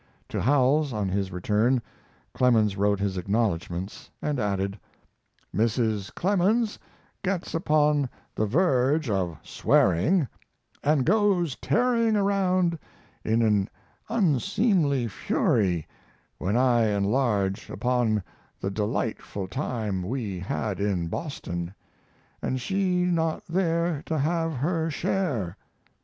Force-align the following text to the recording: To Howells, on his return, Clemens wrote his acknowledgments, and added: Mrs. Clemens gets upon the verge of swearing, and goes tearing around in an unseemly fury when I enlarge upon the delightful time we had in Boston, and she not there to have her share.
To 0.29 0.41
Howells, 0.41 0.93
on 0.93 1.09
his 1.09 1.31
return, 1.31 1.79
Clemens 2.33 2.75
wrote 2.75 2.99
his 2.99 3.17
acknowledgments, 3.19 4.09
and 4.19 4.39
added: 4.39 4.79
Mrs. 5.55 6.11
Clemens 6.15 6.79
gets 7.23 7.53
upon 7.53 8.09
the 8.33 8.47
verge 8.47 9.11
of 9.11 9.37
swearing, 9.43 10.27
and 10.83 11.05
goes 11.05 11.55
tearing 11.57 12.15
around 12.15 12.79
in 13.23 13.43
an 13.43 13.69
unseemly 14.09 15.07
fury 15.07 15.85
when 16.39 16.57
I 16.57 16.85
enlarge 16.87 17.69
upon 17.69 18.23
the 18.59 18.71
delightful 18.71 19.47
time 19.47 20.01
we 20.01 20.39
had 20.39 20.79
in 20.79 21.09
Boston, 21.09 21.75
and 22.41 22.59
she 22.59 23.03
not 23.05 23.45
there 23.45 24.01
to 24.07 24.17
have 24.17 24.55
her 24.55 24.89
share. 24.89 25.57